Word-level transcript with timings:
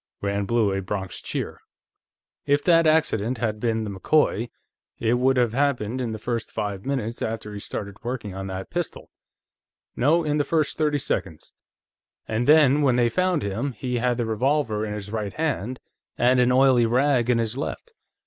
Rand 0.19 0.47
blew 0.47 0.73
a 0.73 0.81
Bronx 0.81 1.21
cheer. 1.21 1.59
"If 2.47 2.63
that 2.63 2.87
accident 2.87 3.37
had 3.37 3.59
been 3.59 3.83
the 3.83 3.91
McCoy, 3.91 4.49
it 4.97 5.19
would 5.19 5.37
have 5.37 5.53
happened 5.53 6.01
in 6.01 6.11
the 6.11 6.17
first 6.17 6.51
five 6.51 6.87
minutes 6.87 7.21
after 7.21 7.53
he 7.53 7.59
started 7.59 8.03
working 8.03 8.33
on 8.33 8.47
that 8.47 8.71
pistol. 8.71 9.11
No, 9.95 10.23
in 10.23 10.37
the 10.39 10.43
first 10.43 10.75
thirty 10.75 10.97
seconds. 10.97 11.53
And 12.27 12.47
then, 12.47 12.81
when 12.81 12.95
they 12.95 13.09
found 13.09 13.43
him, 13.43 13.73
he 13.73 13.97
had 13.99 14.17
the 14.17 14.25
revolver 14.25 14.83
in 14.87 14.93
his 14.95 15.11
right 15.11 15.33
hand, 15.33 15.79
and 16.17 16.39
an 16.39 16.51
oily 16.51 16.87
rag 16.87 17.29
in 17.29 17.37
his 17.37 17.55
left. 17.55 17.93